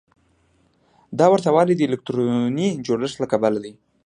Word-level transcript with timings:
دا 1.19 1.25
ورته 1.33 1.49
والی 1.55 1.75
د 1.77 1.81
الکتروني 1.89 2.67
جوړښت 2.85 3.17
له 3.19 3.27
کبله 3.31 3.59
دی. 3.63 3.73